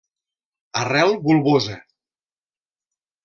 [0.79, 1.77] Arrel bulbosa.